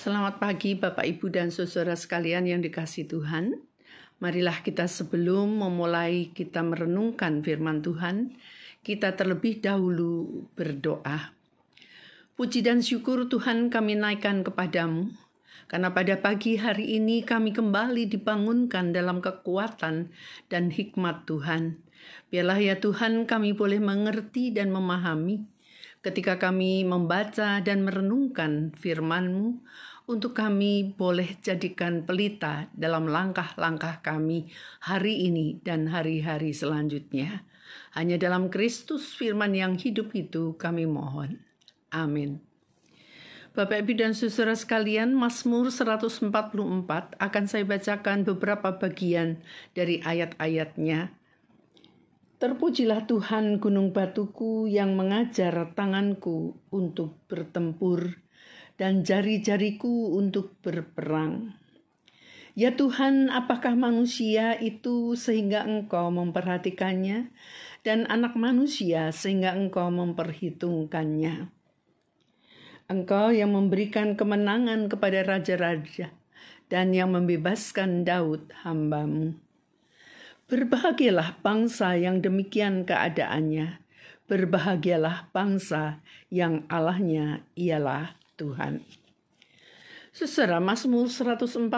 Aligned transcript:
Selamat 0.00 0.40
pagi 0.40 0.72
Bapak 0.72 1.04
Ibu 1.04 1.28
dan 1.28 1.52
Saudara 1.52 1.92
sekalian 1.92 2.48
yang 2.48 2.64
dikasih 2.64 3.04
Tuhan. 3.04 3.60
Marilah 4.16 4.64
kita 4.64 4.88
sebelum 4.88 5.60
memulai 5.60 6.32
kita 6.32 6.64
merenungkan 6.64 7.44
firman 7.44 7.84
Tuhan, 7.84 8.32
kita 8.80 9.12
terlebih 9.12 9.60
dahulu 9.60 10.48
berdoa. 10.56 11.36
Puji 12.32 12.64
dan 12.64 12.80
syukur 12.80 13.28
Tuhan 13.28 13.68
kami 13.68 14.00
naikkan 14.00 14.40
kepadamu, 14.40 15.12
karena 15.68 15.92
pada 15.92 16.16
pagi 16.16 16.56
hari 16.56 16.96
ini 16.96 17.20
kami 17.20 17.52
kembali 17.52 18.08
dibangunkan 18.08 18.96
dalam 18.96 19.20
kekuatan 19.20 20.16
dan 20.48 20.72
hikmat 20.72 21.28
Tuhan. 21.28 21.76
Biarlah 22.32 22.56
ya 22.56 22.80
Tuhan 22.80 23.28
kami 23.28 23.52
boleh 23.52 23.76
mengerti 23.76 24.48
dan 24.48 24.72
memahami 24.72 25.44
ketika 26.00 26.40
kami 26.40 26.84
membaca 26.84 27.60
dan 27.60 27.84
merenungkan 27.84 28.72
firman-Mu, 28.76 29.60
untuk 30.10 30.34
kami 30.34 30.90
boleh 30.98 31.38
jadikan 31.38 32.02
pelita 32.02 32.66
dalam 32.74 33.06
langkah-langkah 33.06 34.02
kami 34.02 34.50
hari 34.82 35.30
ini 35.30 35.62
dan 35.62 35.86
hari-hari 35.86 36.50
selanjutnya. 36.50 37.46
Hanya 37.94 38.18
dalam 38.18 38.50
Kristus 38.50 39.14
firman 39.14 39.54
yang 39.54 39.78
hidup 39.78 40.10
itu 40.18 40.58
kami 40.58 40.90
mohon. 40.90 41.38
Amin. 41.94 42.42
Bapak 43.54 43.86
Ibu 43.86 43.98
dan 43.98 44.14
Saudara 44.14 44.54
sekalian, 44.54 45.14
Mazmur 45.14 45.70
144 45.70 46.30
akan 47.18 47.44
saya 47.46 47.64
bacakan 47.66 48.26
beberapa 48.26 48.78
bagian 48.78 49.42
dari 49.74 50.02
ayat-ayatnya 50.02 51.19
Terpujilah 52.40 53.04
Tuhan 53.04 53.60
gunung 53.60 53.92
batuku 53.92 54.64
yang 54.64 54.96
mengajar 54.96 55.76
tanganku 55.76 56.56
untuk 56.72 57.20
bertempur 57.28 58.16
dan 58.80 59.04
jari-jariku 59.04 60.16
untuk 60.16 60.56
berperang. 60.64 61.52
Ya 62.56 62.72
Tuhan, 62.72 63.28
apakah 63.28 63.76
manusia 63.76 64.56
itu 64.56 65.20
sehingga 65.20 65.68
Engkau 65.68 66.08
memperhatikannya, 66.08 67.28
dan 67.84 68.08
anak 68.08 68.32
manusia 68.40 69.12
sehingga 69.12 69.52
Engkau 69.52 69.92
memperhitungkannya? 69.92 71.52
Engkau 72.88 73.36
yang 73.36 73.52
memberikan 73.52 74.16
kemenangan 74.16 74.88
kepada 74.88 75.28
raja-raja, 75.28 76.08
dan 76.72 76.96
yang 76.96 77.12
membebaskan 77.12 78.08
Daud 78.08 78.48
hambamu. 78.64 79.49
Berbahagialah 80.50 81.38
bangsa 81.46 81.94
yang 81.94 82.18
demikian 82.18 82.82
keadaannya. 82.82 83.78
Berbahagialah 84.26 85.30
bangsa 85.30 86.02
yang 86.26 86.66
Allahnya 86.66 87.46
ialah 87.54 88.18
Tuhan. 88.34 88.82
Secara 90.10 90.58
Mazmur 90.58 91.06
144 91.06 91.70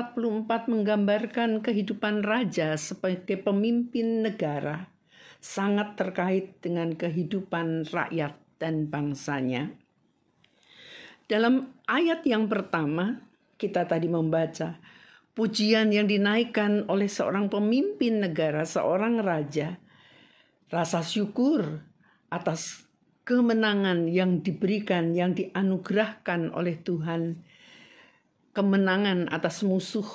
menggambarkan 0.72 1.60
kehidupan 1.60 2.24
raja 2.24 2.80
sebagai 2.80 3.44
pemimpin 3.44 4.24
negara, 4.24 4.88
sangat 5.36 5.92
terkait 6.00 6.56
dengan 6.64 6.96
kehidupan 6.96 7.84
rakyat 7.92 8.40
dan 8.56 8.88
bangsanya. 8.88 9.68
Dalam 11.28 11.76
ayat 11.84 12.24
yang 12.24 12.48
pertama, 12.48 13.20
kita 13.60 13.84
tadi 13.84 14.08
membaca, 14.08 14.80
pujian 15.32 15.88
yang 15.92 16.08
dinaikkan 16.08 16.84
oleh 16.92 17.08
seorang 17.08 17.48
pemimpin 17.48 18.20
negara, 18.20 18.68
seorang 18.68 19.20
raja, 19.24 19.80
rasa 20.68 21.00
syukur 21.00 21.80
atas 22.28 22.84
kemenangan 23.24 24.08
yang 24.12 24.44
diberikan, 24.44 25.16
yang 25.16 25.32
dianugerahkan 25.32 26.52
oleh 26.52 26.76
Tuhan, 26.80 27.40
kemenangan 28.52 29.32
atas 29.32 29.64
musuh 29.64 30.08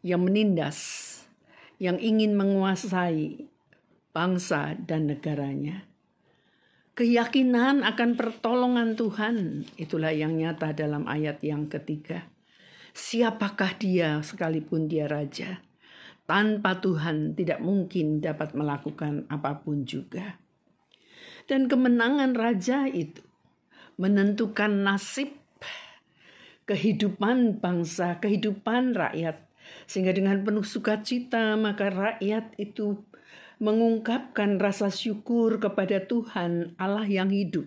yang 0.00 0.24
menindas, 0.24 0.80
yang 1.76 2.00
ingin 2.00 2.32
menguasai 2.32 3.44
bangsa 4.16 4.76
dan 4.80 5.12
negaranya. 5.12 5.84
Keyakinan 6.96 7.80
akan 7.84 8.10
pertolongan 8.16 8.92
Tuhan, 8.96 9.64
itulah 9.80 10.12
yang 10.12 10.36
nyata 10.36 10.76
dalam 10.76 11.08
ayat 11.08 11.40
yang 11.40 11.64
ketiga 11.68 12.28
Siapakah 12.90 13.78
dia 13.78 14.18
sekalipun 14.22 14.90
dia 14.90 15.06
raja? 15.06 15.62
Tanpa 16.26 16.78
Tuhan 16.78 17.34
tidak 17.34 17.58
mungkin 17.58 18.22
dapat 18.22 18.54
melakukan 18.54 19.26
apa 19.26 19.62
pun 19.62 19.82
juga. 19.82 20.38
Dan 21.46 21.66
kemenangan 21.66 22.38
raja 22.38 22.86
itu 22.86 23.22
menentukan 23.98 24.70
nasib 24.86 25.34
kehidupan 26.70 27.58
bangsa, 27.58 28.22
kehidupan 28.22 28.94
rakyat. 28.94 29.42
Sehingga 29.90 30.14
dengan 30.14 30.42
penuh 30.46 30.62
sukacita 30.62 31.58
maka 31.58 31.90
rakyat 31.90 32.54
itu 32.58 33.02
mengungkapkan 33.58 34.62
rasa 34.62 34.88
syukur 34.88 35.58
kepada 35.58 36.02
Tuhan 36.06 36.78
Allah 36.78 37.06
yang 37.06 37.30
hidup 37.34 37.66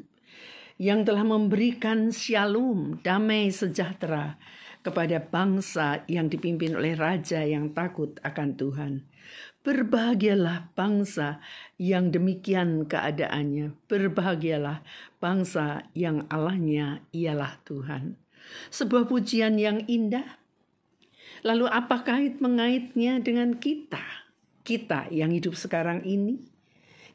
yang 0.81 1.05
telah 1.05 1.21
memberikan 1.21 2.09
shalom, 2.09 2.97
damai 3.05 3.53
sejahtera 3.53 4.41
kepada 4.83 5.23
bangsa 5.23 6.03
yang 6.11 6.27
dipimpin 6.27 6.75
oleh 6.75 6.93
raja 6.93 7.41
yang 7.41 7.71
takut 7.71 8.19
akan 8.21 8.59
Tuhan. 8.59 8.93
Berbahagialah 9.63 10.75
bangsa 10.75 11.39
yang 11.79 12.11
demikian 12.11 12.83
keadaannya. 12.83 13.79
Berbahagialah 13.87 14.83
bangsa 15.23 15.87
yang 15.95 16.27
Allahnya 16.27 16.99
ialah 17.15 17.63
Tuhan. 17.63 18.19
Sebuah 18.67 19.07
pujian 19.07 19.55
yang 19.55 19.87
indah. 19.87 20.43
Lalu 21.47 21.71
apa 21.71 22.03
kait 22.03 22.43
mengaitnya 22.43 23.23
dengan 23.23 23.55
kita? 23.55 24.03
Kita 24.67 25.07
yang 25.15 25.31
hidup 25.31 25.55
sekarang 25.55 26.03
ini. 26.03 26.43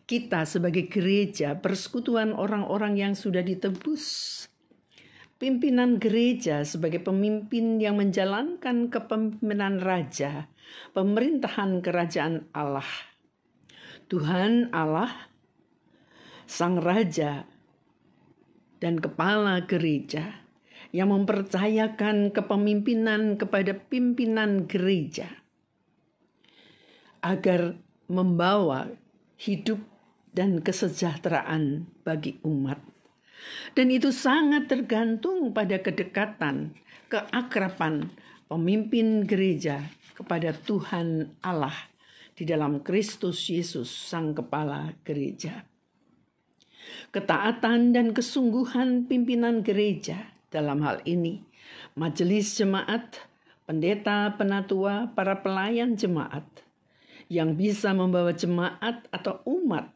Kita 0.08 0.48
sebagai 0.48 0.88
gereja 0.88 1.52
persekutuan 1.60 2.32
orang-orang 2.32 2.96
yang 2.96 3.12
sudah 3.12 3.44
ditebus 3.44 4.48
pimpinan 5.38 6.02
gereja 6.02 6.66
sebagai 6.66 6.98
pemimpin 6.98 7.78
yang 7.78 7.96
menjalankan 7.96 8.90
kepemimpinan 8.90 9.78
raja, 9.78 10.50
pemerintahan 10.92 11.78
kerajaan 11.78 12.50
Allah. 12.50 12.86
Tuhan 14.10 14.74
Allah, 14.74 15.30
Sang 16.48 16.82
Raja, 16.82 17.46
dan 18.82 18.98
Kepala 18.98 19.62
Gereja 19.62 20.42
yang 20.90 21.12
mempercayakan 21.12 22.32
kepemimpinan 22.32 23.36
kepada 23.36 23.76
pimpinan 23.76 24.64
gereja 24.64 25.28
agar 27.20 27.76
membawa 28.08 28.88
hidup 29.36 29.84
dan 30.32 30.64
kesejahteraan 30.64 31.84
bagi 32.06 32.40
umat. 32.40 32.80
Dan 33.76 33.92
itu 33.92 34.12
sangat 34.12 34.68
tergantung 34.68 35.52
pada 35.52 35.80
kedekatan, 35.80 36.72
keakraban 37.08 38.12
pemimpin 38.48 39.28
gereja 39.28 39.84
kepada 40.16 40.56
Tuhan 40.56 41.36
Allah 41.44 41.76
di 42.38 42.48
dalam 42.48 42.80
Kristus 42.80 43.50
Yesus 43.50 43.90
Sang 43.90 44.32
Kepala 44.32 44.94
Gereja. 45.04 45.66
Ketaatan 47.12 47.92
dan 47.92 48.16
kesungguhan 48.16 49.04
pimpinan 49.10 49.60
gereja 49.60 50.32
dalam 50.48 50.80
hal 50.80 51.04
ini, 51.04 51.44
majelis 51.92 52.56
jemaat, 52.56 53.20
pendeta, 53.68 54.32
penatua, 54.38 55.12
para 55.12 55.44
pelayan 55.44 55.98
jemaat, 55.98 56.44
yang 57.28 57.58
bisa 57.58 57.92
membawa 57.92 58.32
jemaat 58.32 59.04
atau 59.12 59.44
umat 59.44 59.92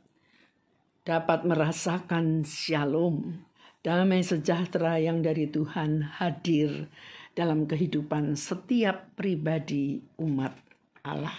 dapat 1.08 1.48
merasakan 1.48 2.44
shalom, 2.44 3.40
damai 3.82 4.22
sejahtera 4.22 5.02
yang 5.02 5.26
dari 5.26 5.50
Tuhan 5.50 6.22
hadir 6.22 6.86
dalam 7.34 7.66
kehidupan 7.66 8.38
setiap 8.38 9.10
pribadi 9.18 9.98
umat 10.22 10.54
Allah. 11.02 11.34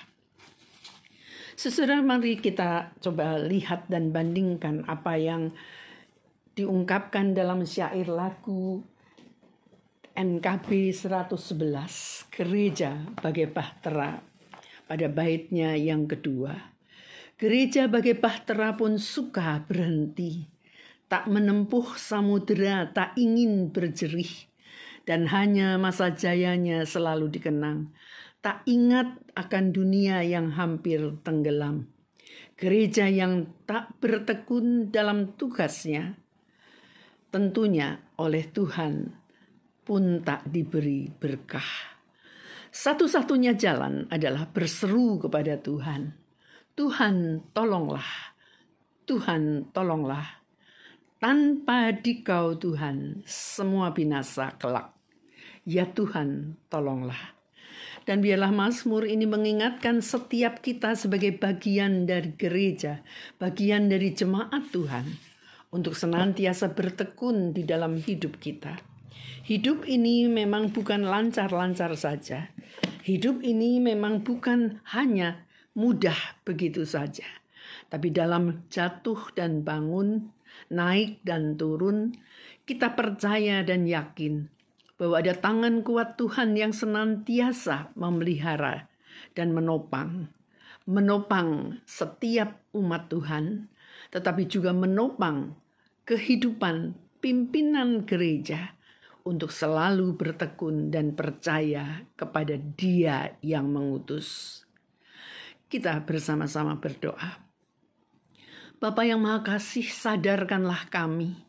Sesudah 1.56 2.04
mari 2.04 2.36
kita 2.36 2.92
coba 3.00 3.40
lihat 3.40 3.88
dan 3.88 4.12
bandingkan 4.12 4.84
apa 4.92 5.16
yang 5.16 5.56
diungkapkan 6.60 7.32
dalam 7.32 7.64
syair 7.64 8.12
lagu 8.12 8.84
NKB 10.14 10.92
111 10.92 12.30
Gereja 12.30 12.92
Bagai 13.24 13.48
Bahtera 13.48 14.20
pada 14.86 15.08
baitnya 15.08 15.80
yang 15.80 16.06
kedua. 16.06 16.76
Gereja 17.34 17.90
bagai 17.90 18.14
bahtera 18.22 18.78
pun 18.78 19.02
suka 19.02 19.66
berhenti, 19.66 20.53
tak 21.08 21.30
menempuh 21.30 21.96
samudera, 21.96 22.90
tak 22.90 23.16
ingin 23.16 23.70
berjerih, 23.70 24.50
dan 25.04 25.30
hanya 25.30 25.76
masa 25.78 26.12
jayanya 26.12 26.84
selalu 26.84 27.30
dikenang. 27.30 27.92
Tak 28.44 28.68
ingat 28.68 29.24
akan 29.40 29.72
dunia 29.72 30.20
yang 30.24 30.52
hampir 30.52 31.00
tenggelam. 31.24 31.88
Gereja 32.60 33.08
yang 33.08 33.48
tak 33.64 33.96
bertekun 34.04 34.92
dalam 34.92 35.34
tugasnya, 35.40 36.20
tentunya 37.32 37.98
oleh 38.20 38.46
Tuhan 38.46 39.16
pun 39.84 40.22
tak 40.24 40.48
diberi 40.48 41.08
berkah. 41.12 41.94
Satu-satunya 42.74 43.54
jalan 43.54 44.10
adalah 44.10 44.50
berseru 44.50 45.22
kepada 45.22 45.62
Tuhan. 45.62 46.14
Tuhan, 46.74 47.46
tolonglah. 47.54 48.34
Tuhan, 49.06 49.70
tolonglah. 49.70 50.43
Tanpa 51.24 51.96
dikau 51.96 52.60
Tuhan, 52.60 53.24
semua 53.24 53.96
binasa 53.96 54.60
kelak. 54.60 54.92
Ya 55.64 55.88
Tuhan, 55.88 56.60
tolonglah. 56.68 57.40
Dan 58.04 58.20
biarlah 58.20 58.52
Mazmur 58.52 59.08
ini 59.08 59.24
mengingatkan 59.24 60.04
setiap 60.04 60.60
kita 60.60 61.00
sebagai 61.00 61.32
bagian 61.40 62.04
dari 62.04 62.36
gereja, 62.36 63.08
bagian 63.40 63.88
dari 63.88 64.12
jemaat 64.12 64.68
Tuhan, 64.76 65.08
untuk 65.72 65.96
senantiasa 65.96 66.76
bertekun 66.76 67.56
di 67.56 67.64
dalam 67.64 68.04
hidup 68.04 68.44
kita. 68.44 68.76
Hidup 69.48 69.88
ini 69.88 70.28
memang 70.28 70.76
bukan 70.76 71.08
lancar-lancar 71.08 71.96
saja. 71.96 72.52
Hidup 73.08 73.40
ini 73.48 73.80
memang 73.80 74.28
bukan 74.28 74.84
hanya 74.92 75.48
mudah 75.72 76.20
begitu 76.44 76.84
saja. 76.84 77.24
Tapi 77.88 78.12
dalam 78.12 78.68
jatuh 78.68 79.32
dan 79.32 79.64
bangun, 79.64 80.34
naik 80.72 81.22
dan 81.26 81.60
turun, 81.60 82.16
kita 82.64 82.96
percaya 82.96 83.62
dan 83.62 83.84
yakin 83.86 84.48
bahwa 84.96 85.20
ada 85.20 85.36
tangan 85.36 85.84
kuat 85.84 86.16
Tuhan 86.16 86.56
yang 86.56 86.72
senantiasa 86.72 87.92
memelihara 88.00 88.88
dan 89.36 89.52
menopang. 89.52 90.32
Menopang 90.84 91.80
setiap 91.88 92.60
umat 92.76 93.08
Tuhan, 93.08 93.72
tetapi 94.12 94.48
juga 94.48 94.76
menopang 94.76 95.56
kehidupan 96.04 96.92
pimpinan 97.24 98.04
gereja 98.04 98.76
untuk 99.24 99.52
selalu 99.52 100.20
bertekun 100.20 100.92
dan 100.92 101.16
percaya 101.16 102.04
kepada 102.20 102.60
Dia 102.60 103.40
yang 103.40 103.72
mengutus. 103.72 104.60
Kita 105.72 106.04
bersama-sama 106.04 106.76
berdoa. 106.80 107.43
Bapak 108.84 109.08
yang 109.08 109.24
Maha 109.24 109.48
Kasih, 109.48 109.88
sadarkanlah 109.88 110.92
kami 110.92 111.40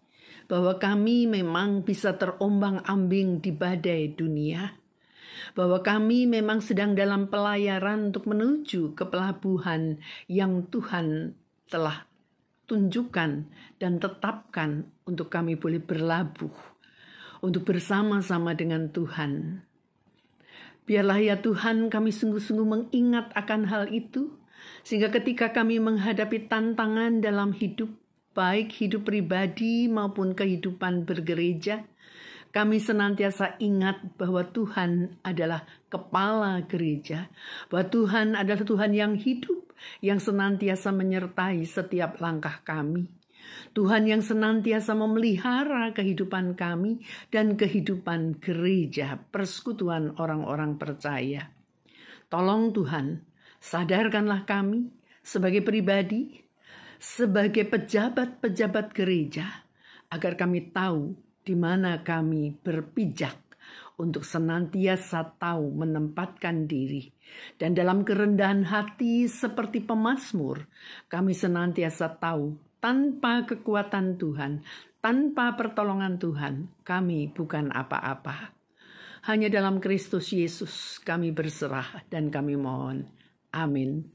bahwa 0.47 0.79
kami 0.79 1.27
memang 1.27 1.83
bisa 1.83 2.15
terombang-ambing 2.15 3.43
di 3.43 3.51
badai 3.51 4.15
dunia, 4.15 4.79
bahwa 5.59 5.83
kami 5.83 6.31
memang 6.31 6.63
sedang 6.63 6.95
dalam 6.95 7.27
pelayaran 7.27 8.15
untuk 8.15 8.31
menuju 8.31 8.95
ke 8.95 9.03
pelabuhan 9.11 9.99
yang 10.31 10.71
Tuhan 10.71 11.35
telah 11.67 12.07
tunjukkan 12.71 13.31
dan 13.83 13.93
tetapkan 13.99 14.87
untuk 15.03 15.27
kami 15.27 15.59
boleh 15.59 15.83
berlabuh, 15.83 16.55
untuk 17.43 17.67
bersama-sama 17.67 18.55
dengan 18.55 18.95
Tuhan. 18.95 19.59
Biarlah 20.87 21.19
ya 21.19 21.43
Tuhan 21.43 21.91
kami 21.91 22.15
sungguh-sungguh 22.15 22.63
mengingat 22.63 23.35
akan 23.35 23.67
hal 23.67 23.91
itu, 23.91 24.39
sehingga 24.85 25.09
ketika 25.09 25.51
kami 25.51 25.81
menghadapi 25.81 26.47
tantangan 26.47 27.25
dalam 27.25 27.57
hidup, 27.57 27.91
baik 28.35 28.75
hidup 28.75 29.09
pribadi 29.09 29.87
maupun 29.87 30.37
kehidupan 30.37 31.07
bergereja, 31.07 31.87
kami 32.55 32.79
senantiasa 32.79 33.59
ingat 33.59 34.15
bahwa 34.15 34.47
Tuhan 34.47 35.19
adalah 35.27 35.67
kepala 35.91 36.63
gereja, 36.63 37.27
bahwa 37.67 37.91
Tuhan 37.91 38.39
adalah 38.39 38.63
Tuhan 38.63 38.95
yang 38.95 39.19
hidup, 39.19 39.75
yang 39.99 40.23
senantiasa 40.23 40.95
menyertai 40.95 41.67
setiap 41.67 42.23
langkah 42.23 42.63
kami. 42.63 43.11
Tuhan 43.75 44.07
yang 44.07 44.23
senantiasa 44.23 44.95
memelihara 44.95 45.91
kehidupan 45.93 46.55
kami 46.55 47.03
dan 47.35 47.59
kehidupan 47.59 48.39
gereja, 48.39 49.19
persekutuan 49.35 50.15
orang-orang 50.23 50.79
percaya. 50.79 51.51
Tolong 52.31 52.71
Tuhan, 52.71 53.34
sadarkanlah 53.65 54.45
kami 54.45 54.93
sebagai 55.25 55.65
pribadi, 55.65 56.45
sebagai 57.01 57.65
pejabat-pejabat 57.65 58.93
gereja 58.93 59.65
agar 60.13 60.37
kami 60.37 60.69
tahu 60.69 61.17
di 61.41 61.57
mana 61.57 62.05
kami 62.05 62.53
berpijak 62.61 63.41
untuk 63.97 64.29
senantiasa 64.29 65.41
tahu 65.41 65.81
menempatkan 65.81 66.69
diri. 66.69 67.09
Dan 67.57 67.73
dalam 67.73 68.05
kerendahan 68.05 68.69
hati 68.69 69.25
seperti 69.25 69.81
pemazmur, 69.81 70.69
kami 71.09 71.33
senantiasa 71.33 72.21
tahu 72.21 72.61
tanpa 72.85 73.49
kekuatan 73.49 74.21
Tuhan, 74.21 74.61
tanpa 75.01 75.57
pertolongan 75.57 76.21
Tuhan, 76.21 76.85
kami 76.85 77.33
bukan 77.33 77.73
apa-apa. 77.73 78.53
Hanya 79.25 79.49
dalam 79.49 79.81
Kristus 79.81 80.37
Yesus 80.37 81.01
kami 81.01 81.33
berserah 81.33 82.05
dan 82.13 82.29
kami 82.29 82.61
mohon. 82.61 83.24
Amin. 83.55 84.14